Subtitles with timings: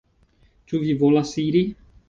[0.71, 1.65] Ĉu vi volas iri?